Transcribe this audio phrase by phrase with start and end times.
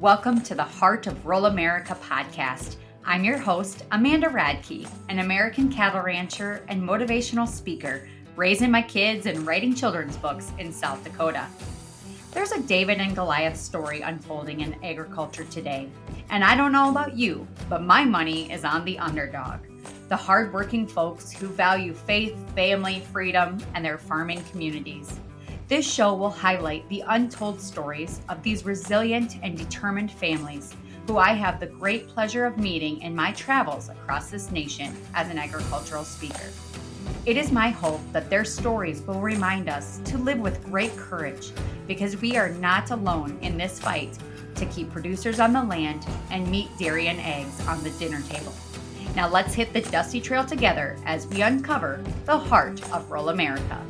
[0.00, 2.76] Welcome to the Heart of Rural America podcast.
[3.06, 8.06] I'm your host, Amanda Radke, an American cattle rancher and motivational speaker,
[8.36, 11.46] raising my kids and writing children's books in South Dakota.
[12.32, 15.88] There's a David and Goliath story unfolding in agriculture today.
[16.28, 19.60] And I don't know about you, but my money is on the underdog
[20.08, 25.18] the hardworking folks who value faith, family, freedom, and their farming communities.
[25.68, 30.72] This show will highlight the untold stories of these resilient and determined families
[31.08, 35.28] who I have the great pleasure of meeting in my travels across this nation as
[35.28, 36.52] an agricultural speaker.
[37.24, 41.50] It is my hope that their stories will remind us to live with great courage
[41.88, 44.16] because we are not alone in this fight
[44.54, 48.54] to keep producers on the land and meat, dairy, and eggs on the dinner table.
[49.16, 53.84] Now let's hit the dusty trail together as we uncover the heart of rural America.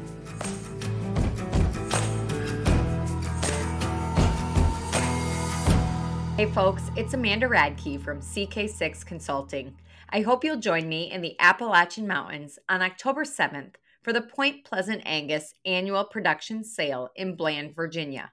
[6.36, 9.74] Hey folks, it's Amanda Radke from CK6 Consulting.
[10.10, 14.62] I hope you'll join me in the Appalachian Mountains on October 7th for the Point
[14.66, 18.32] Pleasant Angus annual production sale in Bland, Virginia.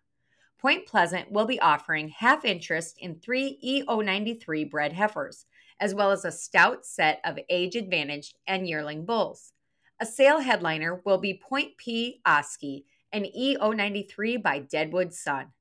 [0.60, 5.46] Point Pleasant will be offering half interest in three EO93 bred heifers,
[5.80, 9.54] as well as a stout set of age advantaged and yearling bulls.
[10.02, 12.20] A sale headliner will be Point P.
[12.26, 15.54] Oski, an EO93 by Deadwood Sun.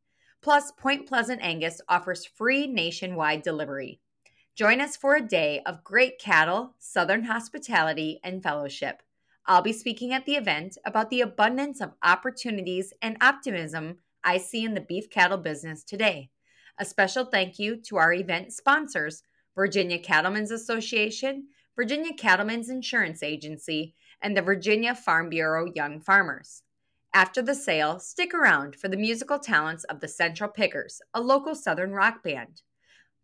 [0.43, 4.01] Plus, Point Pleasant Angus offers free nationwide delivery.
[4.57, 9.03] Join us for a day of great cattle, southern hospitality, and fellowship.
[9.47, 14.65] I'll be speaking at the event about the abundance of opportunities and optimism I see
[14.65, 16.31] in the beef cattle business today.
[16.79, 19.23] A special thank you to our event sponsors
[19.55, 26.63] Virginia Cattlemen's Association, Virginia Cattlemen's Insurance Agency, and the Virginia Farm Bureau Young Farmers.
[27.14, 31.55] After the sale, stick around for the musical talents of the Central Pickers, a local
[31.55, 32.62] Southern rock band.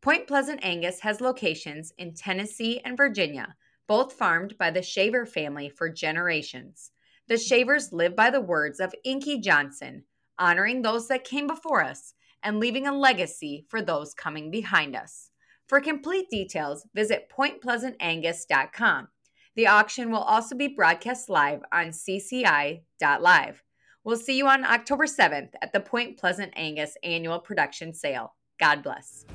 [0.03, 5.71] Point Pleasant Angus has locations in Tennessee and Virginia, both farmed by the Shaver family
[5.71, 6.91] for generations.
[7.29, 10.05] The Shavers live by the words of Inky Johnson,
[10.39, 12.13] honoring those that came before us
[12.43, 15.31] and leaving a legacy for those coming behind us.
[15.67, 19.09] For complete details, visit pointpleasantangus.com.
[19.57, 23.63] The auction will also be broadcast live on cci.live.
[24.09, 28.33] We'll see you on October 7th at the Point Pleasant Angus annual production sale.
[28.59, 29.27] God bless.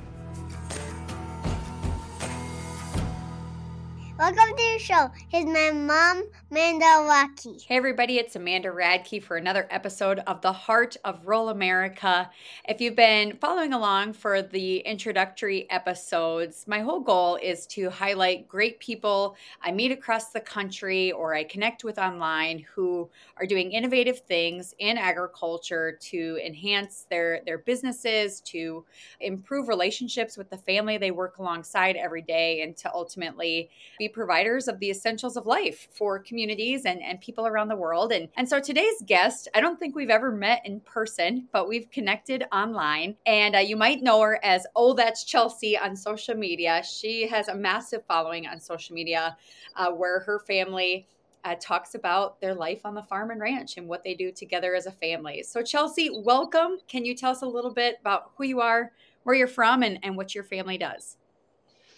[4.18, 5.12] Welcome to the show.
[5.30, 7.66] Here's my mom, Amanda Radke.
[7.66, 12.30] Hey, everybody, it's Amanda Radke for another episode of The Heart of Rural America.
[12.70, 18.48] If you've been following along for the introductory episodes, my whole goal is to highlight
[18.48, 23.72] great people I meet across the country or I connect with online who are doing
[23.72, 28.86] innovative things in agriculture to enhance their, their businesses, to
[29.22, 34.68] improve relationships with the family they work alongside every day, and to ultimately be providers
[34.68, 38.12] of the essentials of life for communities and, and people around the world.
[38.12, 41.90] And, and so today's guest, I don't think we've ever met in person, but we've
[41.92, 43.16] connected online.
[43.26, 46.84] And uh, you might know her as Oh, That's Chelsey on social media.
[46.84, 49.38] She has a massive following on social media
[49.76, 51.08] uh, where her family
[51.44, 54.76] uh, talks about their life on the farm and ranch and what they do together
[54.76, 55.44] as a family.
[55.44, 56.78] So, Chelsey, welcome.
[56.88, 58.92] Can you tell us a little bit about who you are,
[59.24, 61.18] where you're from, and, and what your family does?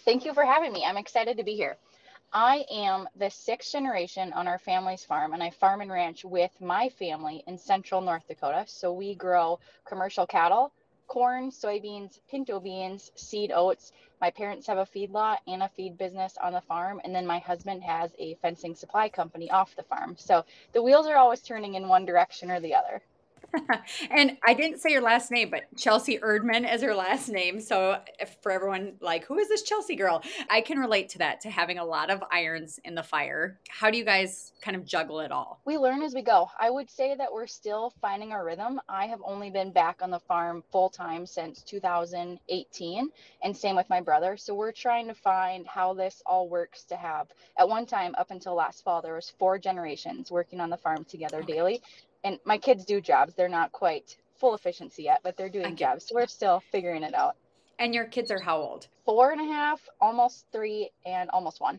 [0.04, 0.84] Thank you for having me.
[0.86, 1.78] I'm excited to be here.
[2.38, 6.50] I am the sixth generation on our family's farm, and I farm and ranch with
[6.60, 8.66] my family in central North Dakota.
[8.68, 10.70] So we grow commercial cattle,
[11.06, 13.90] corn, soybeans, pinto beans, seed oats.
[14.20, 17.38] My parents have a feedlot and a feed business on the farm, and then my
[17.38, 20.14] husband has a fencing supply company off the farm.
[20.18, 20.44] So
[20.74, 23.00] the wheels are always turning in one direction or the other.
[24.10, 27.60] and I didn't say your last name, but Chelsey Erdmann is her last name.
[27.60, 27.98] So
[28.42, 30.22] for everyone like, who is this Chelsey girl?
[30.50, 33.58] I can relate to that, to having a lot of irons in the fire.
[33.68, 35.60] How do you guys kind of juggle it all?
[35.64, 36.48] We learn as we go.
[36.58, 38.80] I would say that we're still finding our rhythm.
[38.88, 43.08] I have only been back on the farm full time since 2018,
[43.42, 44.36] and same with my brother.
[44.36, 47.28] So we're trying to find how this all works to have.
[47.58, 51.04] At one time, up until last fall, there was four generations working on the farm
[51.04, 51.52] together okay.
[51.52, 51.82] daily
[52.24, 53.34] and my kids do jobs.
[53.34, 56.06] They're not quite full efficiency yet, but they're doing jobs.
[56.06, 57.36] So we're still figuring it out.
[57.78, 58.88] And your kids are how old?
[59.04, 61.78] Four and a half, almost three, and almost one.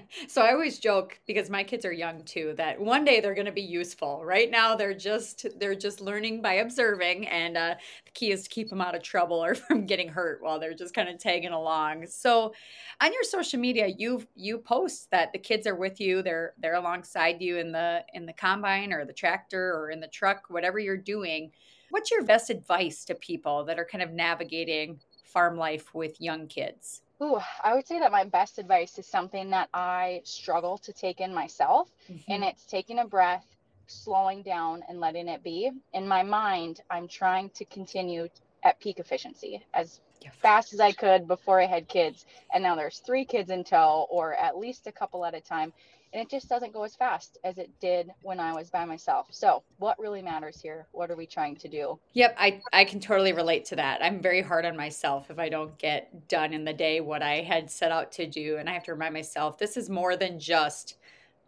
[0.28, 3.46] so I always joke because my kids are young too that one day they're going
[3.46, 4.24] to be useful.
[4.24, 7.74] Right now they're just they're just learning by observing, and uh,
[8.04, 10.74] the key is to keep them out of trouble or from getting hurt while they're
[10.74, 12.06] just kind of tagging along.
[12.06, 12.54] So
[13.00, 16.74] on your social media, you you post that the kids are with you, they're they're
[16.74, 20.78] alongside you in the in the combine or the tractor or in the truck, whatever
[20.78, 21.52] you're doing.
[21.90, 24.98] What's your best advice to people that are kind of navigating
[25.32, 27.02] farm life with young kids?
[27.22, 31.20] Ooh, I would say that my best advice is something that I struggle to take
[31.20, 32.32] in myself, mm-hmm.
[32.32, 33.46] and it's taking a breath,
[33.86, 35.70] slowing down, and letting it be.
[35.92, 38.28] In my mind, I'm trying to continue
[38.64, 40.00] at peak efficiency as
[40.40, 42.26] fast as I could before I had kids.
[42.52, 45.72] And now there's three kids in tow, or at least a couple at a time
[46.12, 49.28] and it just doesn't go as fast as it did when I was by myself.
[49.30, 50.86] So, what really matters here?
[50.92, 51.98] What are we trying to do?
[52.12, 54.02] Yep, I I can totally relate to that.
[54.02, 57.42] I'm very hard on myself if I don't get done in the day what I
[57.42, 60.38] had set out to do, and I have to remind myself this is more than
[60.38, 60.96] just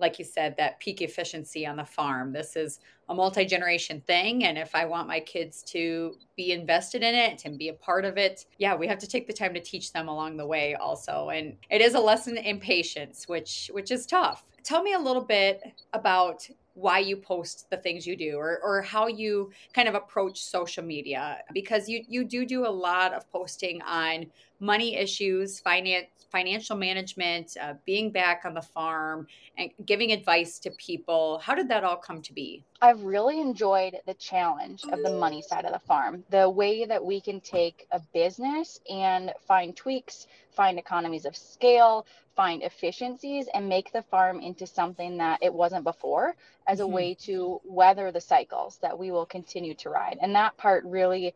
[0.01, 2.33] like you said that peak efficiency on the farm.
[2.33, 7.15] This is a multi-generation thing and if I want my kids to be invested in
[7.15, 9.61] it and be a part of it, yeah, we have to take the time to
[9.61, 11.29] teach them along the way also.
[11.29, 15.23] And it is a lesson in patience, which which is tough tell me a little
[15.23, 15.63] bit
[15.93, 20.43] about why you post the things you do or, or how you kind of approach
[20.43, 24.27] social media because you you do do a lot of posting on
[24.59, 29.25] money issues finance financial management uh, being back on the farm
[29.57, 33.95] and giving advice to people how did that all come to be i've really enjoyed
[34.07, 37.87] the challenge of the money side of the farm the way that we can take
[37.93, 42.05] a business and find tweaks find economies of scale
[42.35, 46.35] find efficiencies and make the farm into something that it wasn't before
[46.67, 46.95] as a mm-hmm.
[46.95, 50.19] way to weather the cycles that we will continue to ride.
[50.21, 51.33] And that part really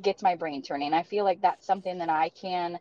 [0.00, 0.92] gets my brain turning.
[0.92, 2.78] I feel like that's something that I can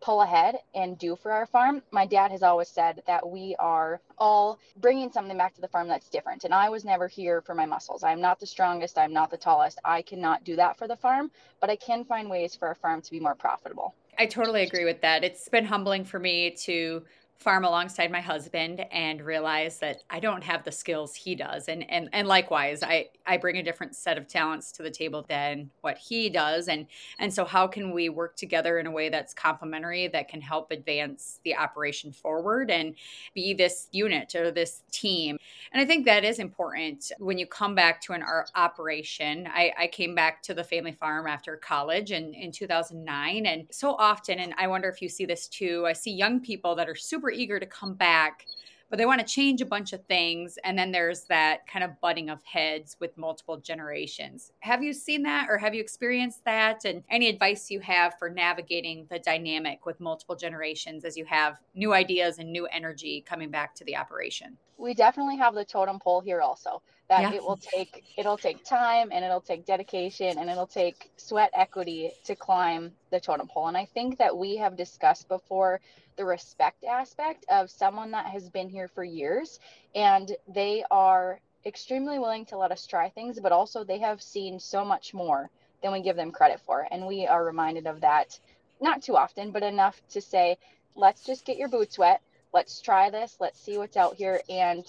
[0.00, 1.82] pull ahead and do for our farm.
[1.90, 5.88] My dad has always said that we are all bringing something back to the farm
[5.88, 6.44] that's different.
[6.44, 8.02] And I was never here for my muscles.
[8.02, 9.78] I'm not the strongest, I'm not the tallest.
[9.84, 11.30] I cannot do that for the farm,
[11.60, 13.94] but I can find ways for our farm to be more profitable.
[14.18, 15.22] I totally agree with that.
[15.22, 17.04] It's been humbling for me to
[17.38, 21.68] farm alongside my husband and realize that I don't have the skills he does.
[21.68, 25.24] And and and likewise I I bring a different set of talents to the table
[25.28, 26.66] than what he does.
[26.66, 26.86] And
[27.20, 30.72] and so how can we work together in a way that's complementary that can help
[30.72, 32.96] advance the operation forward and
[33.34, 35.38] be this unit or this team?
[35.72, 37.12] And I think that is important.
[37.18, 38.24] When you come back to an
[38.56, 43.66] operation I, I came back to the family farm after college in, in 2009 and
[43.70, 46.88] so often and I wonder if you see this too I see young people that
[46.88, 48.46] are super super eager to come back
[48.90, 52.00] but they want to change a bunch of things and then there's that kind of
[52.00, 54.50] butting of heads with multiple generations.
[54.60, 56.86] Have you seen that or have you experienced that?
[56.86, 61.58] And any advice you have for navigating the dynamic with multiple generations as you have
[61.74, 65.98] new ideas and new energy coming back to the operation we definitely have the totem
[65.98, 67.32] pole here also that yeah.
[67.32, 72.12] it will take it'll take time and it'll take dedication and it'll take sweat equity
[72.24, 75.80] to climb the totem pole and i think that we have discussed before
[76.16, 79.60] the respect aspect of someone that has been here for years
[79.94, 84.58] and they are extremely willing to let us try things, but also they have seen
[84.58, 85.50] so much more
[85.82, 86.86] than we give them credit for.
[86.90, 88.38] And we are reminded of that
[88.80, 90.56] not too often, but enough to say,
[90.96, 92.20] let's just get your boots wet.
[92.52, 93.36] Let's try this.
[93.40, 94.40] Let's see what's out here.
[94.48, 94.84] And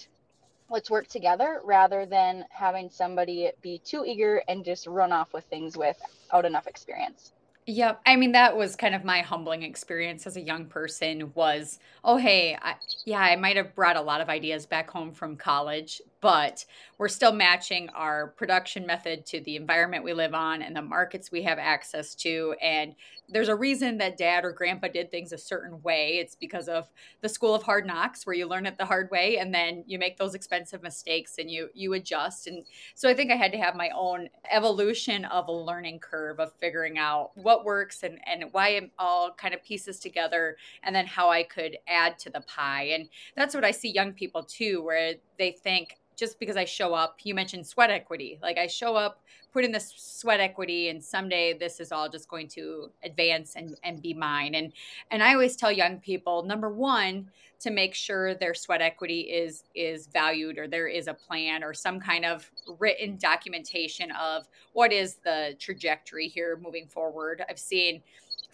[0.69, 5.43] let's work together rather than having somebody be too eager and just run off with
[5.45, 7.33] things without enough experience.
[7.65, 8.01] Yep.
[8.05, 12.17] I mean, that was kind of my humbling experience as a young person was, oh,
[12.17, 12.75] hey, I,
[13.05, 16.65] yeah, I might have brought a lot of ideas back home from college, but
[16.97, 21.31] we're still matching our production method to the environment we live on and the markets
[21.31, 22.53] we have access to.
[22.61, 22.93] And
[23.29, 26.17] there's a reason that dad or grandpa did things a certain way.
[26.17, 26.89] It's because of
[27.21, 29.97] the school of hard knocks where you learn it the hard way and then you
[29.97, 32.47] make those expensive mistakes and you you adjust.
[32.47, 36.39] And so I think I had to have my own evolution of a learning curve
[36.39, 40.93] of figuring out what works and, and why it all kind of pieces together and
[40.93, 42.89] then how I could add to the pie.
[42.93, 43.07] And
[43.37, 47.19] that's what I see young people too, where they think, just because I show up.
[47.23, 48.37] You mentioned sweat equity.
[48.41, 49.21] Like I show up,
[49.53, 53.77] put in this sweat equity, and someday this is all just going to advance and,
[53.83, 54.55] and be mine.
[54.55, 54.73] And
[55.11, 57.29] and I always tell young people, number one,
[57.61, 61.73] to make sure their sweat equity is is valued or there is a plan or
[61.73, 62.49] some kind of
[62.79, 67.43] written documentation of what is the trajectory here moving forward.
[67.49, 68.01] I've seen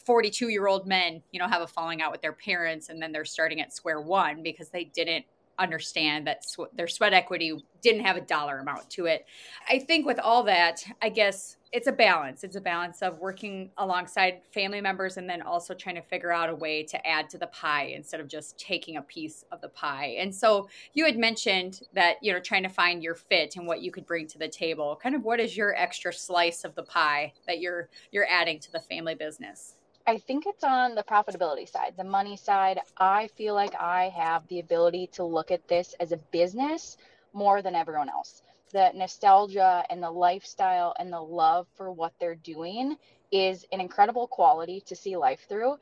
[0.05, 3.11] 42 year old men, you know, have a falling out with their parents and then
[3.11, 5.25] they're starting at square one because they didn't
[5.59, 9.25] understand that sw- their sweat equity didn't have a dollar amount to it.
[9.69, 12.43] I think with all that, I guess it's a balance.
[12.43, 16.49] It's a balance of working alongside family members and then also trying to figure out
[16.49, 19.69] a way to add to the pie instead of just taking a piece of the
[19.69, 20.15] pie.
[20.17, 23.81] And so you had mentioned that, you know, trying to find your fit and what
[23.81, 24.97] you could bring to the table.
[25.01, 28.71] Kind of what is your extra slice of the pie that you're you're adding to
[28.71, 29.75] the family business?
[30.07, 32.79] I think it's on the profitability side, the money side.
[32.97, 36.97] I feel like I have the ability to look at this as a business
[37.33, 38.41] more than everyone else.
[38.71, 42.97] the nostalgia and the lifestyle and the love for what they're doing
[43.31, 45.77] is an incredible quality to see life through.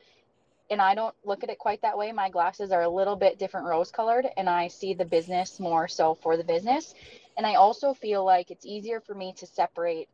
[0.70, 2.12] And I don't look at it quite that way.
[2.12, 5.88] My glasses are a little bit different rose colored, and I see the business more
[5.88, 6.94] so for the business.
[7.38, 10.10] And I also feel like it's easier for me to separate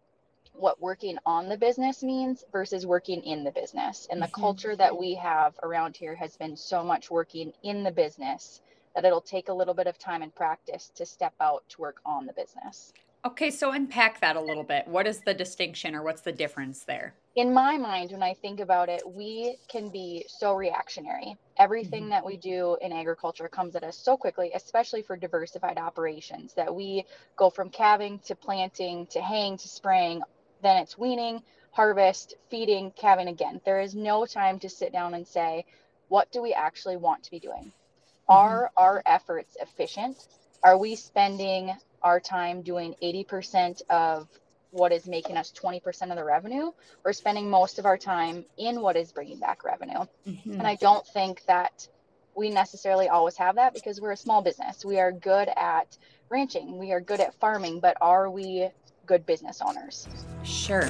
[0.60, 4.08] what working on the business means versus working in the business.
[4.12, 4.42] And the mm-hmm.
[4.42, 8.62] culture that we have around here has been so much working in the business
[8.96, 12.02] that it'll take a little bit of time and practice to step out to work
[12.06, 12.94] on the business.
[13.26, 14.88] Okay, so unpack that a little bit.
[14.88, 17.14] What is the distinction or what's the difference there?
[17.36, 21.38] In my mind, when I think about it, we can be so reactionary.
[21.58, 22.12] Everything mm-hmm.
[22.12, 26.74] that we do in agriculture comes at us so quickly, especially for diversified operations, that
[26.74, 27.04] we
[27.36, 30.22] go from calving to planting to haying to spraying,
[30.62, 33.62] then it's weaning, harvest, feeding, calving again.
[33.66, 35.66] There is no time to sit down and say,
[36.08, 37.66] what do we actually want to be doing?
[37.66, 38.34] Mm-hmm.
[38.34, 40.18] Are our efforts efficient?
[40.64, 41.74] Are we spending
[42.04, 44.28] our time doing 80% of
[44.72, 46.72] what is making us 20% of the revenue
[47.04, 50.52] we're spending most of our time in what is bringing back revenue mm-hmm.
[50.52, 51.88] and i don't think that
[52.36, 55.98] we necessarily always have that because we're a small business we are good at
[56.30, 58.70] ranching we are good at farming but are we
[59.10, 60.08] good business owners
[60.44, 60.88] sure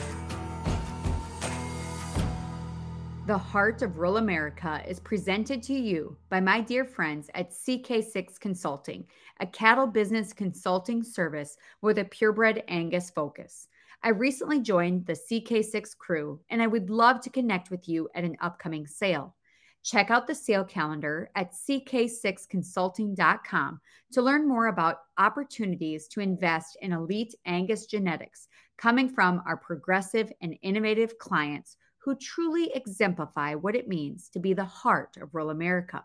[3.27, 8.39] the Heart of Rural America is presented to you by my dear friends at CK6
[8.39, 9.05] Consulting,
[9.39, 13.67] a cattle business consulting service with a purebred Angus focus.
[14.01, 18.23] I recently joined the CK6 crew and I would love to connect with you at
[18.23, 19.35] an upcoming sale.
[19.83, 23.79] Check out the sale calendar at ck6consulting.com
[24.11, 30.31] to learn more about opportunities to invest in elite Angus genetics coming from our progressive
[30.41, 35.49] and innovative clients who truly exemplify what it means to be the heart of rural
[35.49, 36.03] America.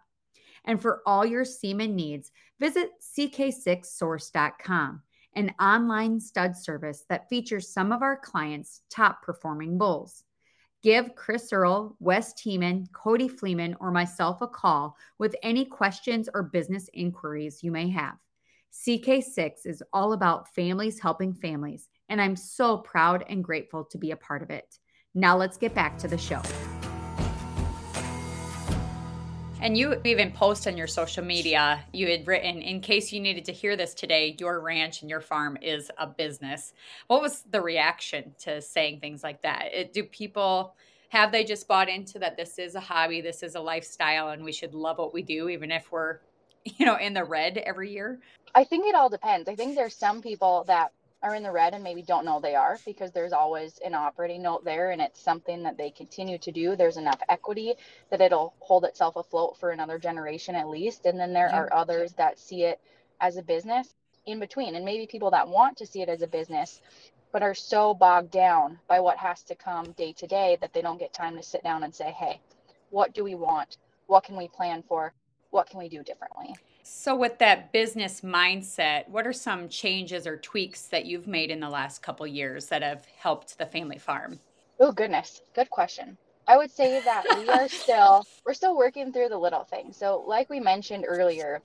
[0.64, 5.02] And for all your semen needs, visit ck6source.com,
[5.35, 10.25] an online stud service that features some of our clients' top performing bulls.
[10.85, 16.43] Give Chris Earl, Wes Teeman, Cody Fleeman, or myself a call with any questions or
[16.43, 18.19] business inquiries you may have.
[18.71, 24.11] CK6 is all about families helping families, and I'm so proud and grateful to be
[24.11, 24.79] a part of it.
[25.14, 26.43] Now let's get back to the show.
[29.64, 33.47] And you even post on your social media, you had written, in case you needed
[33.47, 36.75] to hear this today, your ranch and your farm is a business.
[37.06, 39.71] What was the reaction to saying things like that?
[39.73, 40.75] It, do people
[41.09, 44.44] have they just bought into that this is a hobby, this is a lifestyle, and
[44.44, 46.18] we should love what we do, even if we're,
[46.66, 48.21] you know, in the red every year?
[48.54, 49.49] I think it all depends.
[49.49, 50.92] I think there's some people that
[51.25, 54.43] are in the red and maybe don't know they are because there's always an operating
[54.43, 56.76] note there and it's something that they continue to do.
[56.76, 57.75] There's enough equity
[58.11, 61.07] that it'll hold itself afloat for another generation at least.
[61.07, 61.61] And then there yeah.
[61.61, 62.78] are others that see it
[63.23, 63.95] as a business
[64.26, 64.75] in between.
[64.75, 66.83] And maybe people that want to see it as a business
[67.33, 70.83] but are so bogged down by what has to come day to day that they
[70.83, 72.40] don't get time to sit down and say, hey,
[72.90, 73.78] what do we want?
[74.07, 75.14] What can we plan for?
[75.50, 76.54] What can we do differently?
[76.87, 81.61] So, with that business mindset, what are some changes or tweaks that you've made in
[81.61, 84.38] the last couple years that have helped the family farm?
[84.79, 86.19] Oh goodness, good question.
[86.47, 89.97] I would say that we are still we're still working through the little things.
[89.97, 91.62] So, like we mentioned earlier,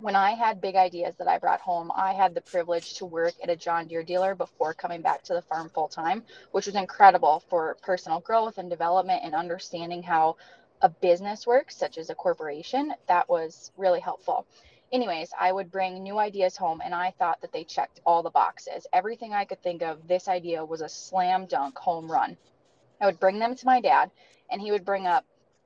[0.00, 3.34] when I had big ideas that I brought home, I had the privilege to work
[3.42, 6.74] at a John Deere dealer before coming back to the farm full time, which was
[6.74, 10.36] incredible for personal growth and development and understanding how
[10.82, 14.46] a business works, such as a corporation, that was really helpful.
[14.92, 18.30] Anyways, I would bring new ideas home and I thought that they checked all the
[18.30, 18.86] boxes.
[18.92, 22.36] Everything I could think of, this idea was a slam dunk home run.
[23.00, 24.10] I would bring them to my dad
[24.50, 25.24] and he would bring up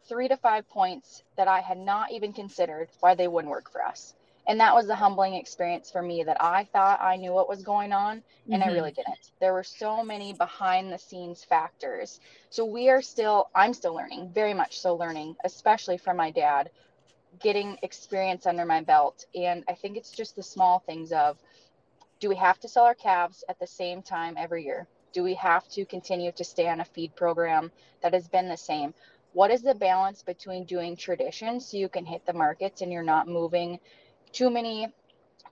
[0.08, 3.84] three to five points that I had not even considered why they wouldn't work for
[3.84, 4.14] us
[4.50, 7.62] and that was a humbling experience for me that I thought I knew what was
[7.62, 8.68] going on and mm-hmm.
[8.68, 9.30] I really didn't.
[9.38, 12.18] There were so many behind the scenes factors.
[12.50, 16.68] So we are still I'm still learning, very much so learning, especially from my dad,
[17.38, 21.38] getting experience under my belt and I think it's just the small things of
[22.18, 24.88] do we have to sell our calves at the same time every year?
[25.12, 27.70] Do we have to continue to stay on a feed program
[28.02, 28.94] that has been the same?
[29.32, 33.04] What is the balance between doing tradition so you can hit the markets and you're
[33.04, 33.78] not moving
[34.32, 34.88] too many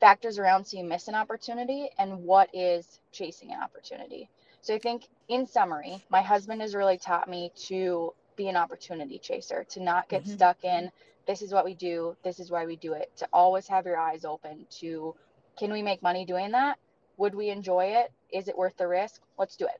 [0.00, 4.28] factors around so you miss an opportunity and what is chasing an opportunity.
[4.60, 9.18] So I think in summary, my husband has really taught me to be an opportunity
[9.18, 10.34] chaser, to not get mm-hmm.
[10.34, 10.90] stuck in
[11.28, 13.98] this is what we do, this is why we do it, to always have your
[13.98, 15.14] eyes open to
[15.58, 16.78] can we make money doing that?
[17.18, 18.10] Would we enjoy it?
[18.32, 19.20] Is it worth the risk?
[19.38, 19.78] Let's do it.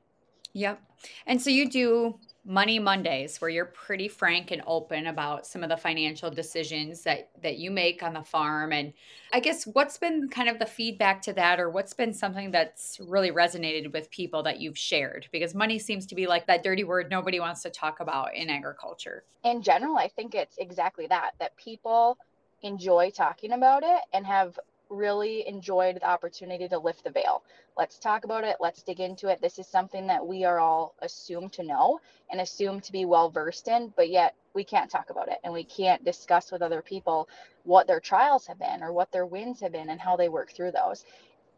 [0.52, 0.80] Yep.
[1.26, 5.68] And so you do Money Mondays where you're pretty frank and open about some of
[5.68, 8.94] the financial decisions that that you make on the farm and
[9.34, 12.98] I guess what's been kind of the feedback to that or what's been something that's
[13.00, 16.84] really resonated with people that you've shared because money seems to be like that dirty
[16.84, 19.24] word nobody wants to talk about in agriculture.
[19.44, 22.16] In general, I think it's exactly that that people
[22.62, 24.58] enjoy talking about it and have
[24.90, 27.42] really enjoyed the opportunity to lift the veil.
[27.76, 28.56] Let's talk about it.
[28.60, 29.40] Let's dig into it.
[29.40, 33.30] This is something that we are all assumed to know and assumed to be well
[33.30, 36.82] versed in, but yet we can't talk about it and we can't discuss with other
[36.82, 37.28] people
[37.64, 40.52] what their trials have been or what their wins have been and how they work
[40.52, 41.04] through those.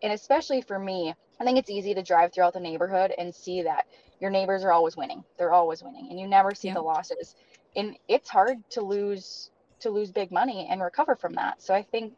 [0.03, 3.63] And especially for me, I think it's easy to drive throughout the neighborhood and see
[3.63, 3.87] that
[4.21, 5.25] your neighbors are always winning.
[5.39, 7.35] They're always winning and you never see the losses.
[7.77, 11.63] And it's hard to lose to lose big money and recover from that.
[11.63, 12.13] So I think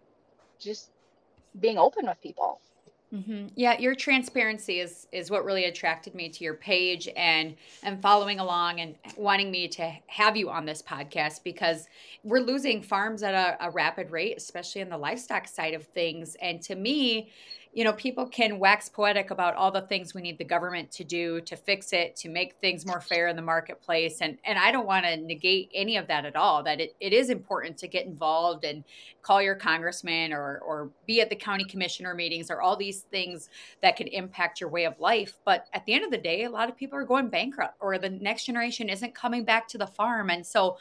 [0.58, 0.90] just
[1.60, 2.60] being open with people.
[3.12, 3.48] Mm-hmm.
[3.56, 8.40] Yeah, your transparency is is what really attracted me to your page and and following
[8.40, 11.88] along and wanting me to have you on this podcast because
[12.24, 16.36] we're losing farms at a, a rapid rate, especially in the livestock side of things.
[16.40, 17.30] And to me,
[17.74, 21.04] you know, people can wax poetic about all the things we need the government to
[21.04, 24.20] do to fix it, to make things more fair in the marketplace.
[24.20, 26.62] And and I don't want to negate any of that at all.
[26.62, 28.84] That it, it is important to get involved and
[29.22, 33.48] call your congressman or or be at the county commissioner meetings or all these things
[33.80, 35.38] that could impact your way of life.
[35.46, 37.96] But at the end of the day, a lot of people are going bankrupt or
[37.96, 40.28] the next generation isn't coming back to the farm.
[40.28, 40.76] And so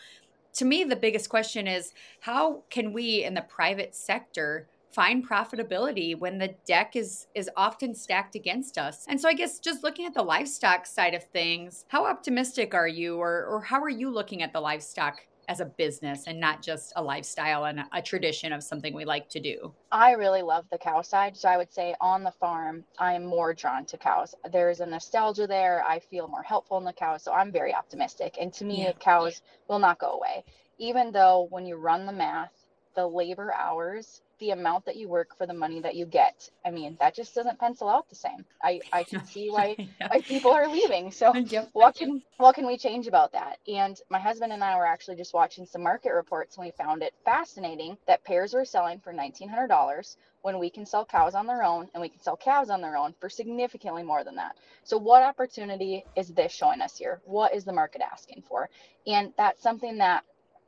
[0.54, 6.18] to me, the biggest question is how can we in the private sector find profitability
[6.18, 9.06] when the deck is is often stacked against us.
[9.08, 12.88] And so I guess just looking at the livestock side of things, how optimistic are
[12.88, 16.62] you or or how are you looking at the livestock as a business and not
[16.62, 19.74] just a lifestyle and a tradition of something we like to do?
[19.92, 21.36] I really love the cow side.
[21.36, 24.36] So I would say on the farm, I am more drawn to cows.
[24.52, 25.84] There's a nostalgia there.
[25.86, 27.24] I feel more helpful in the cows.
[27.24, 28.38] So I'm very optimistic.
[28.40, 28.94] And to me, yeah.
[28.94, 30.44] cows will not go away.
[30.78, 32.54] Even though when you run the math,
[32.96, 36.50] the labor hours the amount that you work for the money that you get.
[36.66, 38.44] I mean, that just doesn't pencil out the same.
[38.62, 40.08] I, I can see why, yeah.
[40.10, 41.12] why people are leaving.
[41.12, 41.70] So yep.
[41.72, 43.60] what can what can we change about that?
[43.68, 47.04] And my husband and I were actually just watching some market reports and we found
[47.04, 51.36] it fascinating that pairs were selling for nineteen hundred dollars when we can sell cows
[51.36, 54.36] on their own and we can sell calves on their own for significantly more than
[54.36, 54.58] that.
[54.84, 57.22] So what opportunity is this showing us here?
[57.26, 58.68] What is the market asking for?
[59.06, 60.24] And that's something that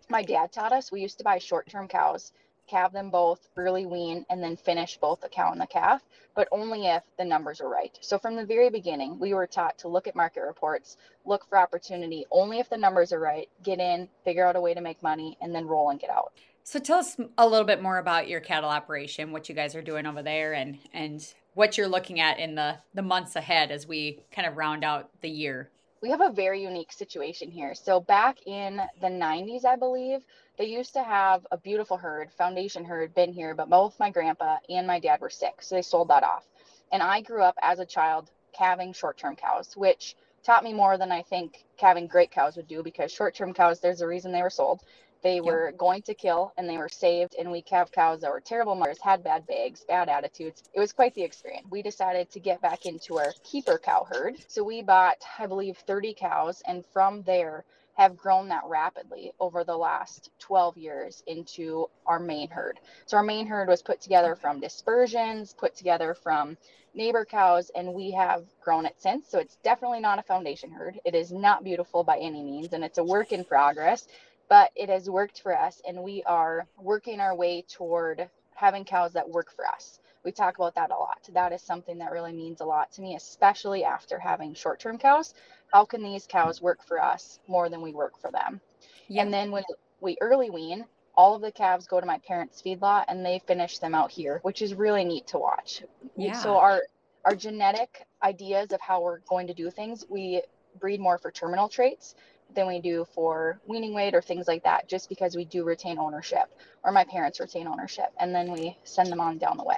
[0.10, 0.92] my dad taught us.
[0.92, 2.34] We used to buy short-term cows
[2.68, 6.02] calve them both, early wean, and then finish both the cow and the calf,
[6.36, 7.98] but only if the numbers are right.
[8.02, 11.58] So from the very beginning, we were taught to look at market reports, look for
[11.58, 15.02] opportunity, only if the numbers are right, get in, figure out a way to make
[15.04, 16.34] money, and then roll and get out.
[16.64, 19.82] So tell us a little bit more about your cattle operation, what you guys are
[19.82, 23.86] doing over there, and and what you're looking at in the the months ahead as
[23.86, 25.70] we kind of round out the year
[26.04, 27.74] we have a very unique situation here.
[27.74, 30.20] So back in the 90s, I believe,
[30.58, 34.58] they used to have a beautiful herd, foundation herd, been here, but both my grandpa
[34.68, 36.44] and my dad were sick, so they sold that off.
[36.92, 41.10] And I grew up as a child calving short-term cows, which taught me more than
[41.10, 44.50] I think calving great cows would do because short-term cows, there's a reason they were
[44.50, 44.82] sold.
[45.24, 45.46] They yep.
[45.46, 47.36] were going to kill and they were saved.
[47.40, 50.64] And we calved cows that were terrible mothers, had bad bags, bad attitudes.
[50.74, 51.66] It was quite the experience.
[51.70, 54.36] We decided to get back into our keeper cow herd.
[54.48, 56.62] So we bought, I believe, 30 cows.
[56.68, 57.64] And from there,
[57.96, 62.80] have grown that rapidly over the last 12 years into our main herd.
[63.06, 66.58] So our main herd was put together from dispersions, put together from
[66.96, 69.30] neighbor cows, and we have grown it since.
[69.30, 71.00] So it's definitely not a foundation herd.
[71.06, 74.08] It is not beautiful by any means, and it's a work in progress
[74.54, 79.12] but it has worked for us and we are working our way toward having cows
[79.12, 80.00] that work for us.
[80.24, 81.28] We talk about that a lot.
[81.34, 85.00] That is something that really means a lot to me, especially after having short term
[85.00, 85.34] cows.
[85.72, 88.62] How can these cows work for us more than we work for them?
[89.10, 89.64] And then when
[90.02, 90.86] we early wean,
[91.16, 94.38] all of the calves go to my parents' feedlot and they finish them out here,
[94.44, 95.82] which is really neat to watch.
[96.16, 96.34] Yeah.
[96.34, 96.84] So our
[97.26, 100.44] our genetic ideas of how we're going to do things, we
[100.80, 102.16] breed more for terminal traits
[102.56, 105.98] than we do for weaning weight or things like that, just because we do retain
[105.98, 106.50] ownership
[106.84, 109.78] or my parents retain ownership and then we send them on down the way.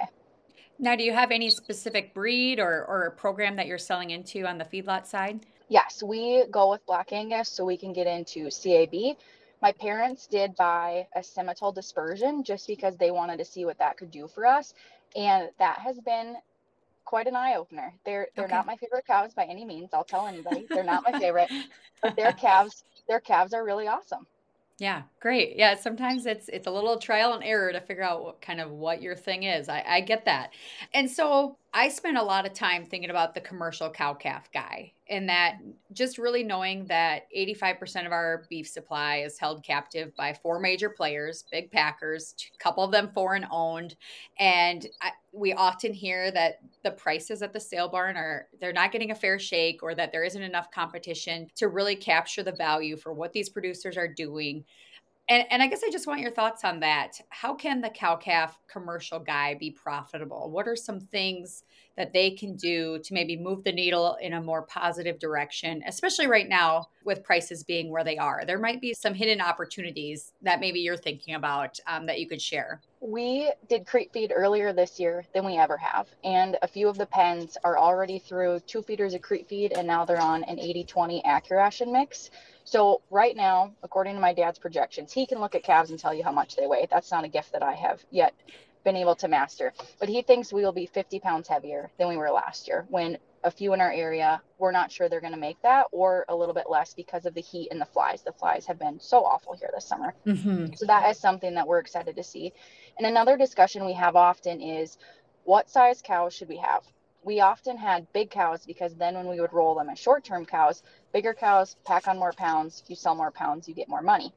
[0.78, 4.58] Now, do you have any specific breed or, or program that you're selling into on
[4.58, 5.46] the feedlot side?
[5.68, 9.16] Yes, we go with Black Angus so we can get into CAB.
[9.62, 13.96] My parents did buy a Simmental dispersion just because they wanted to see what that
[13.96, 14.74] could do for us.
[15.16, 16.36] And that has been
[17.06, 17.94] quite an eye opener.
[18.04, 18.54] They're they're okay.
[18.54, 19.90] not my favorite cows by any means.
[19.94, 20.66] I'll tell anybody.
[20.68, 21.50] They're not my favorite,
[22.02, 24.26] but their calves their calves are really awesome.
[24.78, 25.56] Yeah, great.
[25.56, 28.70] Yeah, sometimes it's it's a little trial and error to figure out what kind of
[28.70, 29.70] what your thing is.
[29.70, 30.50] I, I get that.
[30.92, 34.94] And so I spent a lot of time thinking about the commercial cow calf guy
[35.10, 35.58] and that
[35.92, 40.88] just really knowing that 85% of our beef supply is held captive by four major
[40.88, 43.94] players, big packers, a couple of them foreign owned.
[44.38, 48.90] And I, we often hear that the prices at the sale barn are they're not
[48.90, 52.96] getting a fair shake or that there isn't enough competition to really capture the value
[52.96, 54.64] for what these producers are doing
[55.28, 57.20] and, and I guess I just want your thoughts on that.
[57.30, 60.50] How can the cow calf commercial guy be profitable?
[60.50, 61.64] What are some things
[61.96, 66.28] that they can do to maybe move the needle in a more positive direction, especially
[66.28, 68.44] right now with prices being where they are?
[68.46, 72.40] There might be some hidden opportunities that maybe you're thinking about um, that you could
[72.40, 72.80] share.
[73.00, 76.06] We did crate feed earlier this year than we ever have.
[76.22, 79.88] And a few of the pens are already through two feeders of crate feed, and
[79.88, 82.30] now they're on an 80 20 AccuRation mix.
[82.66, 86.12] So right now, according to my dad's projections, he can look at calves and tell
[86.12, 86.88] you how much they weigh.
[86.90, 88.34] That's not a gift that I have yet
[88.82, 89.72] been able to master.
[90.00, 93.18] But he thinks we will be 50 pounds heavier than we were last year when
[93.44, 96.34] a few in our area, we're not sure they're going to make that or a
[96.34, 98.22] little bit less because of the heat and the flies.
[98.22, 100.14] The flies have been so awful here this summer.
[100.26, 100.74] Mm-hmm.
[100.74, 102.52] So that is something that we're excited to see.
[102.98, 104.98] And another discussion we have often is
[105.44, 106.82] what size cows should we have?
[107.26, 110.46] We often had big cows because then when we would roll them as short term
[110.46, 114.32] cows, bigger cows pack on more pounds, you sell more pounds, you get more money.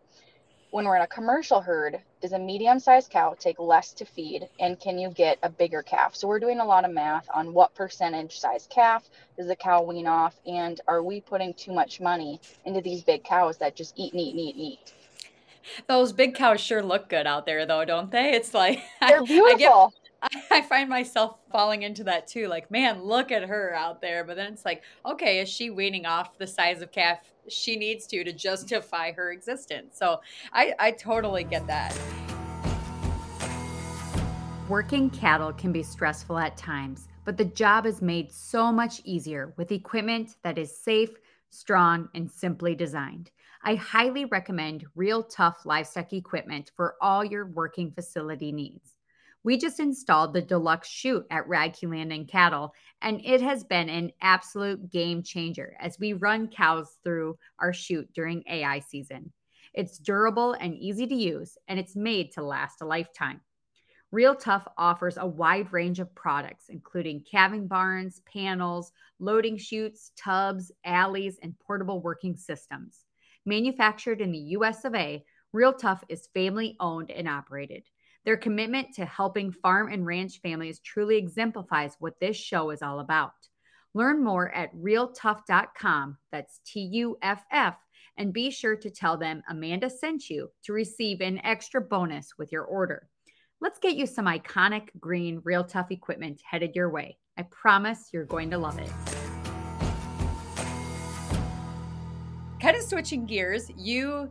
[0.72, 4.50] When we're in a commercial herd, does a medium sized cow take less to feed
[4.60, 6.16] and can you get a bigger calf?
[6.16, 9.84] So we're doing a lot of math on what percentage size calf does the cow
[9.84, 13.94] wean off and are we putting too much money into these big cows that just
[13.98, 14.94] eat and eat and eat and eat?
[15.88, 18.34] Those big cows sure look good out there though, don't they?
[18.34, 19.94] It's like they're beautiful.
[19.96, 19.99] I
[20.70, 22.48] find myself falling into that too.
[22.48, 24.24] Like, man, look at her out there.
[24.24, 28.06] But then it's like, okay, is she weaning off the size of calf she needs
[28.08, 29.98] to to justify her existence?
[29.98, 30.22] So
[30.54, 31.98] I, I totally get that.
[34.70, 39.54] Working cattle can be stressful at times, but the job is made so much easier
[39.58, 41.18] with equipment that is safe,
[41.50, 43.32] strong, and simply designed.
[43.64, 48.99] I highly recommend Real Tuff livestock equipment for all your working facility needs.
[49.50, 53.90] We just installed the deluxe chute at Radke Land and Cattle, and it has been
[53.90, 59.34] an absolute game changer as we run cows through our chute during AI season.
[59.74, 63.42] It's durable and easy to use, and it's made to last a lifetime.
[64.12, 70.72] Real Tuff offers a wide range of products, including calving barns, panels, loading chutes, tubs,
[70.86, 73.00] alleys, and portable working systems.
[73.48, 77.82] Manufactured in the US of A, Real Tuff is family owned and operated.
[78.30, 83.00] Their commitment to helping farm and ranch families truly exemplifies what this show is all
[83.00, 83.34] about.
[83.96, 86.16] Learn more at realtuff.com.
[86.32, 87.76] That's T U F F.
[88.18, 92.52] And be sure to tell them Amanda sent you to receive an extra bonus with
[92.52, 93.10] your order.
[93.62, 97.18] Let's get you some iconic green Real Tuff equipment headed your way.
[97.36, 98.92] I promise you're going to love it.
[102.62, 104.30] Kind of switching gears, you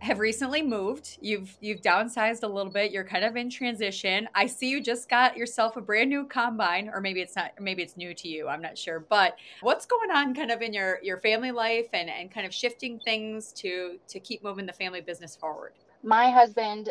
[0.00, 1.18] have recently moved.
[1.20, 2.92] You've you've downsized a little bit.
[2.92, 4.28] You're kind of in transition.
[4.34, 7.82] I see you just got yourself a brand new combine or maybe it's not maybe
[7.82, 8.48] it's new to you.
[8.48, 9.00] I'm not sure.
[9.00, 12.54] But what's going on kind of in your your family life and and kind of
[12.54, 15.72] shifting things to to keep moving the family business forward?
[16.02, 16.90] My husband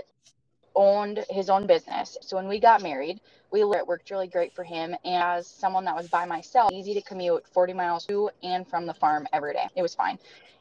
[0.77, 2.17] owned his own business.
[2.21, 3.19] So when we got married,
[3.51, 4.95] we it worked really great for him.
[5.03, 8.85] And as someone that was by myself, easy to commute 40 miles to and from
[8.85, 9.67] the farm every day.
[9.75, 10.19] It was fine.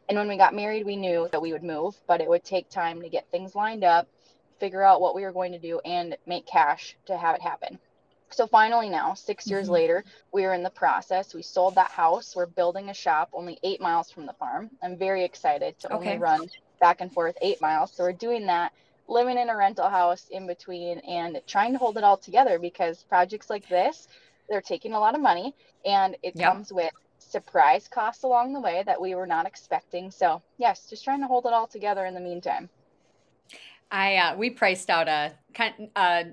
[0.09, 2.69] And when we got married, we knew that we would move, but it would take
[2.71, 4.09] time to get things lined up,
[4.59, 7.79] figure out what we were going to do, and make cash to have it happen.
[8.31, 9.51] So finally, now, 6 mm-hmm.
[9.51, 11.35] years later, we are in the process.
[11.35, 12.35] We sold that house.
[12.35, 14.71] We're building a shop only eight miles from the farm.
[14.83, 16.11] I'm very excited to okay.
[16.11, 16.49] only run
[16.81, 17.93] back and forth eight miles.
[17.93, 18.73] So we're doing that,
[19.09, 23.05] living in a rental house in between and trying to hold it all together because
[23.05, 24.09] projects like this,
[24.49, 26.53] they're taking a lot of money and it yep.
[26.53, 30.11] comes with surprise costs along the way that we were not expecting.
[30.11, 32.69] So, yes, just trying to hold it all together in the meantime.
[33.91, 36.25] I uh, we priced out a kind uh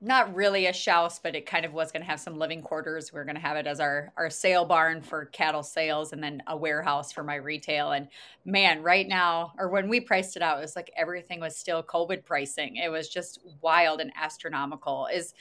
[0.00, 3.12] not really a shouse, but it kind of was going to have some living quarters.
[3.12, 6.22] We are going to have it as our our sale barn for cattle sales, and
[6.22, 7.92] then a warehouse for my retail.
[7.92, 8.08] And
[8.44, 11.82] man, right now, or when we priced it out, it was like everything was still
[11.82, 12.76] COVID pricing.
[12.76, 15.08] It was just wild and astronomical.
[15.12, 15.34] Is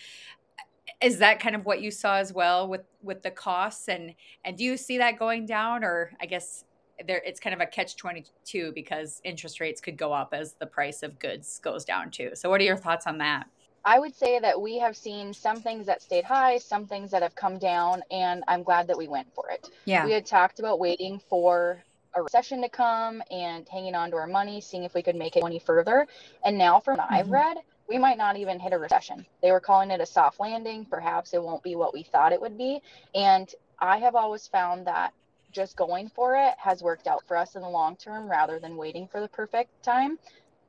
[1.01, 4.13] is that kind of what you saw as well with with the costs and
[4.45, 6.63] and do you see that going down or i guess
[7.07, 10.65] there it's kind of a catch 22 because interest rates could go up as the
[10.65, 13.47] price of goods goes down too so what are your thoughts on that
[13.85, 17.21] i would say that we have seen some things that stayed high some things that
[17.21, 20.59] have come down and i'm glad that we went for it yeah we had talked
[20.59, 21.83] about waiting for
[22.15, 25.37] a recession to come and hanging on to our money, seeing if we could make
[25.37, 26.07] it any further.
[26.43, 27.15] And now, from what mm-hmm.
[27.15, 29.25] I've read, we might not even hit a recession.
[29.41, 30.85] They were calling it a soft landing.
[30.85, 32.81] Perhaps it won't be what we thought it would be.
[33.15, 35.13] And I have always found that
[35.51, 38.77] just going for it has worked out for us in the long term rather than
[38.77, 40.17] waiting for the perfect time.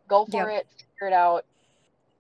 [0.08, 0.62] Go for yep.
[0.62, 1.44] it, figure it out.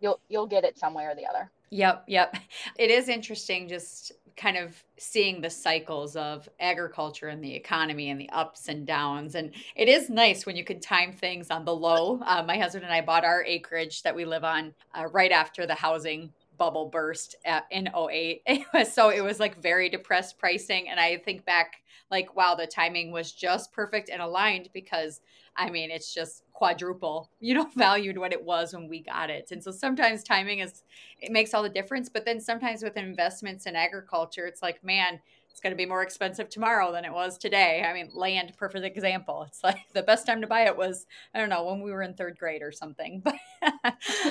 [0.00, 1.50] You'll you'll get it some way or the other.
[1.70, 2.36] Yep, yep.
[2.78, 8.20] It is interesting just kind of seeing the cycles of agriculture and the economy and
[8.20, 9.34] the ups and downs.
[9.34, 12.20] And it is nice when you can time things on the low.
[12.24, 15.66] Uh, my husband and I bought our acreage that we live on uh, right after
[15.66, 18.42] the housing bubble burst at, in 08.
[18.90, 20.88] so it was like very depressed pricing.
[20.88, 25.20] And I think back, like, wow, the timing was just perfect and aligned because
[25.56, 29.50] I mean, it's just quadruple, you know, valued what it was when we got it.
[29.50, 30.82] And so sometimes timing is,
[31.20, 32.08] it makes all the difference.
[32.08, 35.20] But then sometimes with investments in agriculture, it's like, man,
[35.50, 37.84] it's going to be more expensive tomorrow than it was today.
[37.86, 39.44] I mean, land, perfect example.
[39.46, 42.02] It's like the best time to buy it was, I don't know, when we were
[42.02, 43.22] in third grade or something.
[43.24, 43.34] but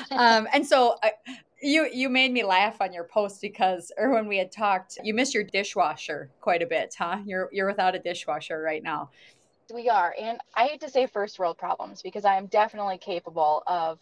[0.09, 1.11] um, and so I,
[1.61, 5.13] you you made me laugh on your post because, or when we had talked, you
[5.13, 7.19] miss your dishwasher quite a bit, huh?
[7.25, 9.09] You're you're without a dishwasher right now
[9.73, 10.13] we are.
[10.19, 13.99] And I hate to say first world problems because I am definitely capable of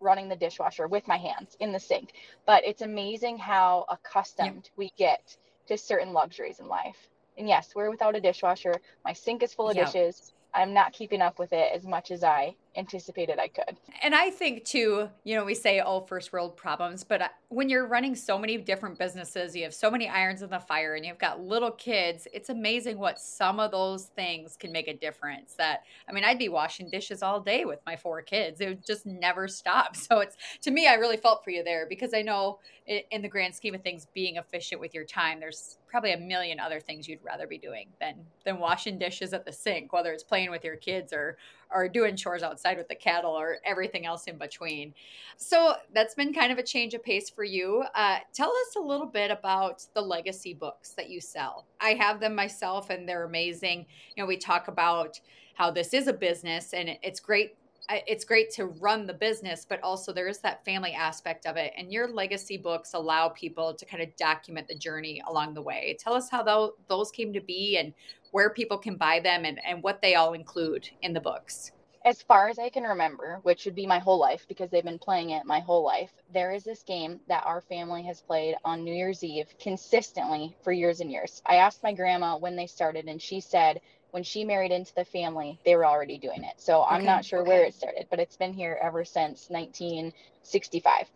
[0.00, 2.12] running the dishwasher with my hands in the sink.
[2.44, 4.70] But it's amazing how accustomed yeah.
[4.76, 5.36] we get
[5.68, 7.08] to certain luxuries in life.
[7.38, 8.74] And yes, we're without a dishwasher.
[9.04, 9.84] My sink is full of yeah.
[9.84, 10.32] dishes.
[10.54, 13.76] I'm not keeping up with it as much as I anticipated I could.
[14.02, 17.68] And I think too, you know, we say oh first world problems, but uh, when
[17.68, 21.04] you're running so many different businesses, you have so many irons in the fire and
[21.04, 25.54] you've got little kids, it's amazing what some of those things can make a difference.
[25.54, 28.60] That I mean, I'd be washing dishes all day with my four kids.
[28.60, 29.96] It would just never stop.
[30.06, 33.28] So it's to me I really felt for you there because I know in the
[33.28, 37.08] grand scheme of things being efficient with your time, there's probably a million other things
[37.08, 40.64] you'd rather be doing than than washing dishes at the sink, whether it's playing with
[40.64, 41.36] your kids or
[41.70, 44.94] or doing chores outside with the cattle or everything else in between.
[45.36, 47.84] So that's been kind of a change of pace for you.
[47.94, 51.66] Uh, tell us a little bit about the legacy books that you sell.
[51.80, 53.86] I have them myself and they're amazing.
[54.16, 55.20] You know, we talk about
[55.54, 57.56] how this is a business and it's great
[57.88, 61.72] it's great to run the business, but also there is that family aspect of it.
[61.76, 65.96] And your legacy books allow people to kind of document the journey along the way.
[66.00, 67.92] Tell us how those came to be and
[68.36, 71.72] where people can buy them and, and what they all include in the books.
[72.04, 74.98] As far as I can remember, which would be my whole life because they've been
[74.98, 78.84] playing it my whole life, there is this game that our family has played on
[78.84, 81.40] New Year's Eve consistently for years and years.
[81.46, 85.06] I asked my grandma when they started, and she said when she married into the
[85.06, 86.60] family, they were already doing it.
[86.60, 87.48] So I'm okay, not sure okay.
[87.48, 91.06] where it started, but it's been here ever since 1965.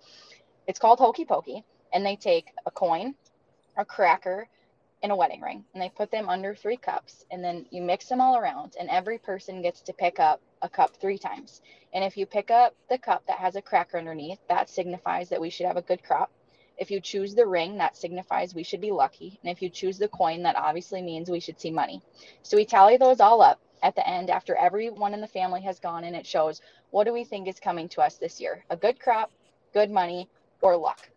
[0.67, 3.15] It's called Hokey Pokey, and they take a coin,
[3.77, 4.49] a cracker,
[5.03, 8.07] and a wedding ring, and they put them under three cups, and then you mix
[8.07, 11.63] them all around, and every person gets to pick up a cup three times.
[11.93, 15.41] And if you pick up the cup that has a cracker underneath, that signifies that
[15.41, 16.31] we should have a good crop.
[16.77, 19.39] If you choose the ring, that signifies we should be lucky.
[19.43, 22.01] And if you choose the coin, that obviously means we should see money.
[22.43, 25.79] So we tally those all up at the end after everyone in the family has
[25.79, 26.61] gone and it shows
[26.91, 28.65] what do we think is coming to us this year?
[28.71, 29.31] A good crop,
[29.73, 30.29] good money,
[30.61, 31.09] or luck.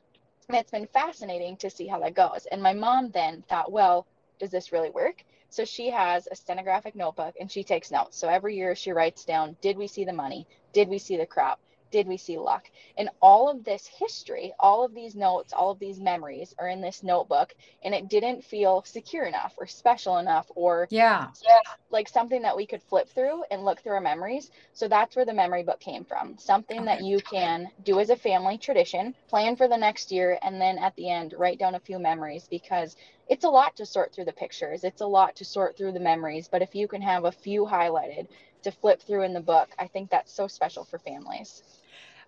[0.49, 2.47] And it's been fascinating to see how that goes.
[2.51, 4.05] And my mom then thought, well,
[4.39, 5.23] does this really work?
[5.49, 8.17] So she has a stenographic notebook and she takes notes.
[8.17, 10.47] So every year she writes down, did we see the money?
[10.73, 11.59] Did we see the crop?
[11.93, 12.69] Did we see luck?
[12.97, 16.81] And all of this history, all of these notes, all of these memories are in
[16.81, 17.53] this notebook,
[17.83, 21.59] and it didn't feel secure enough or special enough or yeah, yeah,
[21.91, 24.49] like something that we could flip through and look through our memories.
[24.73, 26.35] So that's where the memory book came from.
[26.39, 30.59] Something that you can do as a family tradition, plan for the next year, and
[30.59, 32.95] then at the end write down a few memories because
[33.29, 34.83] it's a lot to sort through the pictures.
[34.83, 37.65] It's a lot to sort through the memories, but if you can have a few
[37.65, 38.27] highlighted
[38.63, 41.61] to flip through in the book, I think that's so special for families.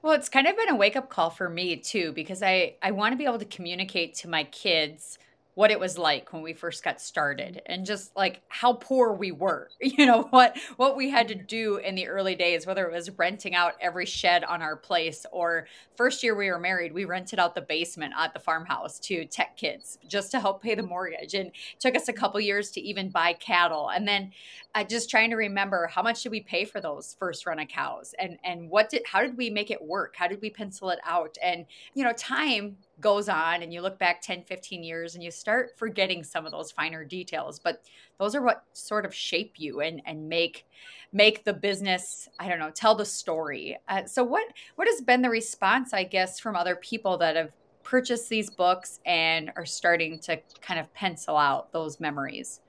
[0.06, 2.92] Well, it's kind of been a wake up call for me too, because I, I
[2.92, 5.18] want to be able to communicate to my kids
[5.56, 9.32] what it was like when we first got started and just like how poor we
[9.32, 12.92] were you know what what we had to do in the early days whether it
[12.92, 15.66] was renting out every shed on our place or
[15.96, 19.56] first year we were married we rented out the basement at the farmhouse to tech
[19.56, 20.90] kids just to help pay the mm-hmm.
[20.90, 23.90] mortgage and took us a couple years to even buy cattle.
[23.90, 24.32] And then
[24.76, 27.68] uh, just trying to remember how much did we pay for those first run of
[27.70, 28.14] cows?
[28.20, 30.16] And and what did how did we make it work?
[30.18, 31.38] How did we pencil it out?
[31.42, 35.32] And you know time goes on and you look back 10 15 years and you
[35.32, 37.82] start forgetting some of those finer details but
[38.20, 40.66] those are what sort of shape you and and make
[41.12, 43.78] make the business i don't know tell the story.
[43.90, 47.52] Uh, so what what has been the response i guess from other people that have
[47.84, 52.62] purchased these books and are starting to kind of pencil out those memories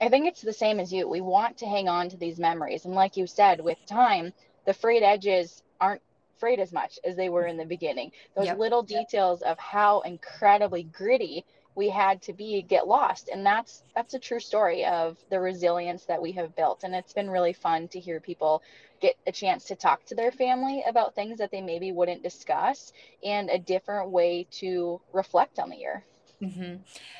[0.00, 1.08] I think it's the same as you.
[1.08, 2.84] We want to hang on to these memories.
[2.84, 4.32] And like you said, with time,
[4.64, 6.02] the frayed edges aren't
[6.38, 8.10] frayed as much as they were in the beginning.
[8.34, 8.58] Those yep.
[8.58, 14.14] little details of how incredibly gritty we had to be get lost and that's that's
[14.14, 17.88] a true story of the resilience that we have built and it's been really fun
[17.88, 18.62] to hear people
[19.00, 22.92] get a chance to talk to their family about things that they maybe wouldn't discuss
[23.24, 26.04] and a different way to reflect on the year
[26.42, 26.74] mm-hmm.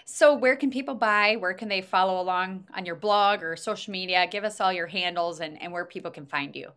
[0.04, 3.92] so where can people buy where can they follow along on your blog or social
[3.92, 6.70] media give us all your handles and, and where people can find you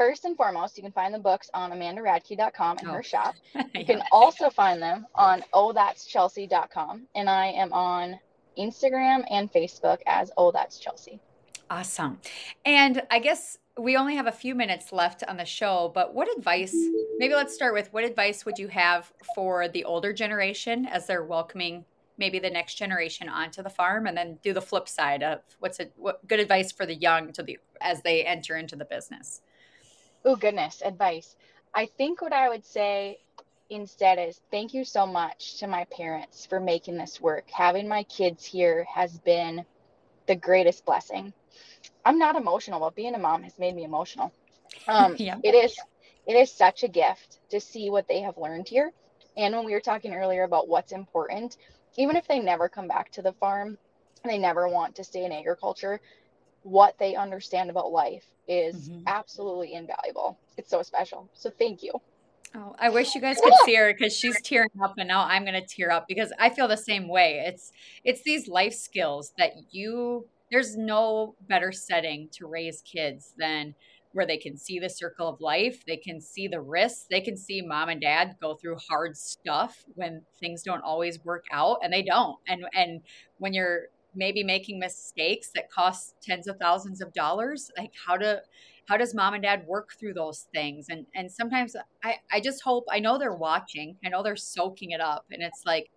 [0.00, 2.92] First and foremost, you can find the books on amandaradke.com in oh.
[2.94, 3.34] her shop.
[3.54, 3.82] You yeah.
[3.82, 7.06] can also find them on ohthat'schelsey.com.
[7.14, 8.18] And I am on
[8.58, 11.20] Instagram and Facebook as Oh That's Chelsey.
[11.68, 12.18] Awesome.
[12.64, 16.28] And I guess we only have a few minutes left on the show, but what
[16.36, 16.74] advice,
[17.18, 21.24] maybe let's start with what advice would you have for the older generation as they're
[21.24, 21.84] welcoming
[22.18, 25.80] maybe the next generation onto the farm and then do the flip side of what's
[25.80, 29.40] a what good advice for the young to the as they enter into the business?
[30.24, 31.36] Oh, goodness, advice.
[31.74, 33.20] I think what I would say
[33.70, 37.48] instead is thank you so much to my parents for making this work.
[37.50, 39.64] Having my kids here has been
[40.26, 41.32] the greatest blessing.
[42.04, 44.32] I'm not emotional, but being a mom has made me emotional.
[44.86, 45.36] Um, yeah.
[45.42, 45.76] It is
[46.26, 48.92] it is such a gift to see what they have learned here.
[49.36, 51.56] And when we were talking earlier about what's important,
[51.96, 53.76] even if they never come back to the farm,
[54.24, 56.00] they never want to stay in agriculture,
[56.62, 59.02] what they understand about life is mm-hmm.
[59.06, 60.38] absolutely invaluable.
[60.56, 61.28] It's so special.
[61.32, 61.92] So thank you.
[62.54, 65.44] Oh, I wish you guys could see her because she's tearing up, and now I'm
[65.44, 67.44] going to tear up because I feel the same way.
[67.46, 67.70] It's
[68.02, 70.26] it's these life skills that you.
[70.50, 73.74] There's no better setting to raise kids than
[74.12, 77.36] where they can see the circle of life, they can see the risks, they can
[77.36, 81.92] see mom and dad go through hard stuff when things don't always work out, and
[81.92, 82.36] they don't.
[82.48, 83.02] And and
[83.38, 88.42] when you're maybe making mistakes that cost tens of thousands of dollars like how to
[88.88, 92.62] how does mom and dad work through those things and and sometimes i i just
[92.62, 95.90] hope i know they're watching i know they're soaking it up and it's like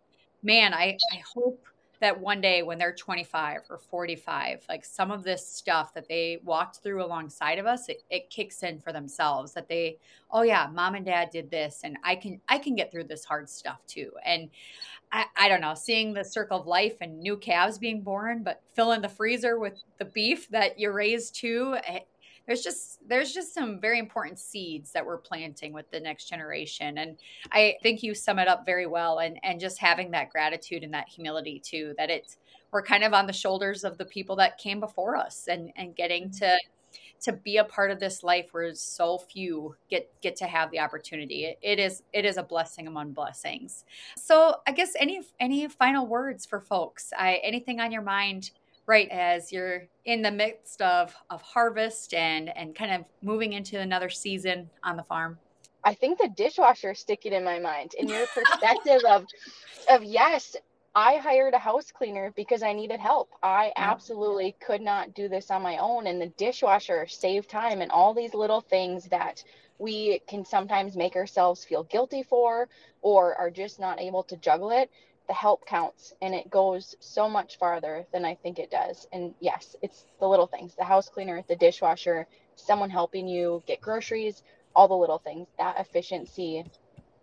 [0.44, 1.66] man i i hope
[2.04, 6.40] that one day when they're 25 or 45 like some of this stuff that they
[6.44, 9.98] walked through alongside of us it, it kicks in for themselves that they
[10.30, 13.24] oh yeah mom and dad did this and i can i can get through this
[13.24, 14.50] hard stuff too and
[15.14, 18.64] I, I don't know, seeing the circle of life and new calves being born, but
[18.74, 21.78] fill in the freezer with the beef that you raised too.
[21.86, 22.00] Eh,
[22.46, 26.98] There's just there's just some very important seeds that we're planting with the next generation
[26.98, 27.18] and
[27.52, 30.94] i think you sum it up very well and and just having that gratitude and
[30.94, 32.38] that humility too that it's
[32.72, 35.96] we're kind of on the shoulders of the people that came before us and and
[35.96, 36.46] getting mm-hmm.
[36.46, 36.58] to
[37.24, 40.80] to be a part of this life where so few get get to have the
[40.80, 41.46] opportunity.
[41.46, 43.86] It, it is it is a blessing among blessings.
[44.18, 47.14] So I guess any any final words for folks?
[47.18, 48.52] I, anything on your mind
[48.86, 53.80] right as you're in the midst of of harvest and and kind of moving into
[53.80, 55.38] another season on the farm?
[55.84, 57.94] I think the dishwasher is sticking in my mind.
[57.98, 59.26] In your perspective of
[59.90, 60.56] of yes,
[60.96, 63.30] I hired a house cleaner because I needed help.
[63.42, 66.06] I absolutely could not do this on my own.
[66.06, 69.44] And the dishwasher saved time and all these little things that
[69.80, 72.70] we can sometimes make ourselves feel guilty for
[73.02, 74.92] or are just not able to juggle it.
[75.28, 79.08] The help counts and it goes so much farther than I think it does.
[79.14, 83.82] And yes, it's the little things the house cleaner, the dishwasher, someone helping you get
[83.82, 84.44] groceries,
[84.76, 85.48] all the little things.
[85.58, 86.66] That efficiency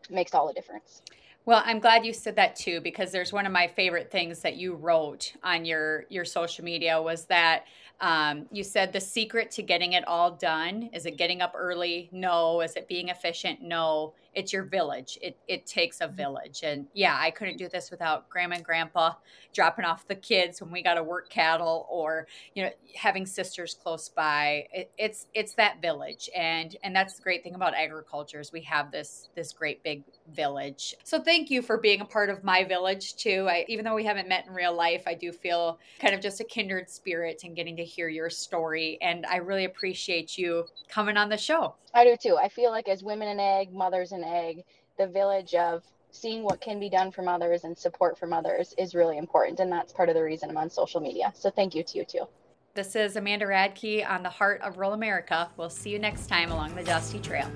[0.08, 1.02] makes all the difference.
[1.46, 4.56] Well, I'm glad you said that too because there's one of my favorite things that
[4.56, 7.64] you wrote on your your social media was that
[8.00, 12.08] um, you said the secret to getting it all done is it getting up early?
[12.12, 12.60] No.
[12.60, 13.62] Is it being efficient?
[13.62, 15.18] No it's your village.
[15.20, 16.16] It it takes a mm-hmm.
[16.16, 16.60] village.
[16.62, 19.12] And yeah, I couldn't do this without grandma and grandpa
[19.52, 23.76] dropping off the kids when we got to work cattle or, you know, having sisters
[23.82, 24.66] close by.
[24.72, 26.30] It, it's it's that village.
[26.36, 30.04] And and that's the great thing about agriculture is we have this this great big
[30.32, 30.94] village.
[31.02, 33.46] So thank you for being a part of my village too.
[33.48, 36.40] I even though we haven't met in real life, I do feel kind of just
[36.40, 38.98] a kindred spirit and getting to hear your story.
[39.02, 41.74] And I really appreciate you coming on the show.
[41.92, 42.36] I do too.
[42.36, 44.64] I feel like as women in ag, mothers in ag,
[44.98, 48.94] the village of seeing what can be done from others and support from others is
[48.94, 49.60] really important.
[49.60, 51.32] And that's part of the reason I'm on social media.
[51.34, 52.26] So thank you to you too.
[52.74, 55.50] This is Amanda Radke on the Heart of Rural America.
[55.56, 57.48] We'll see you next time along the Dusty Trail.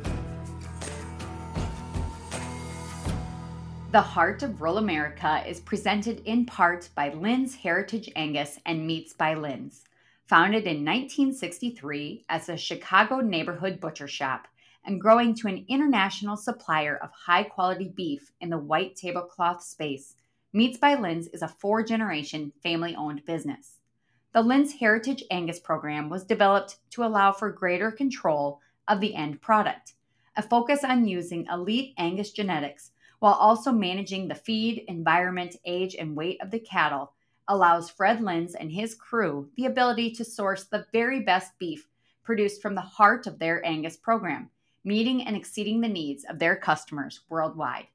[3.92, 9.12] The Heart of Rural America is presented in part by Linz Heritage Angus and Meats
[9.12, 9.84] by Linz.
[10.34, 14.48] Founded in 1963 as a Chicago neighborhood butcher shop
[14.84, 20.16] and growing to an international supplier of high quality beef in the white tablecloth space,
[20.52, 23.78] Meats by Linz is a four generation family owned business.
[24.32, 29.40] The Linz Heritage Angus program was developed to allow for greater control of the end
[29.40, 29.92] product,
[30.36, 36.16] a focus on using elite Angus genetics while also managing the feed, environment, age, and
[36.16, 37.12] weight of the cattle
[37.48, 41.88] allows Fred Linz and his crew the ability to source the very best beef
[42.22, 44.50] produced from the heart of their Angus program,
[44.84, 47.86] meeting and exceeding the needs of their customers worldwide.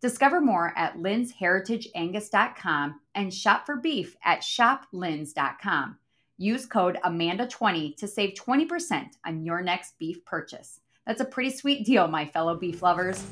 [0.00, 5.98] Discover more at linzheritageangus.com and shop for beef at shoplinz.com.
[6.36, 10.78] Use code AMANDA20 to save 20% on your next beef purchase.
[11.04, 13.26] That's a pretty sweet deal, my fellow beef lovers.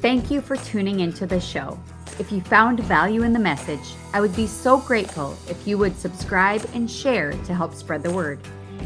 [0.00, 1.78] Thank you for tuning into the show.
[2.18, 5.94] If you found value in the message, I would be so grateful if you would
[5.94, 8.40] subscribe and share to help spread the word.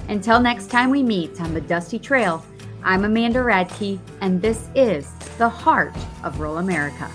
[0.08, 2.44] Until next time we meet on the Dusty Trail,
[2.82, 5.08] I'm Amanda Radke, and this is
[5.38, 5.94] the heart
[6.24, 7.08] of rural America.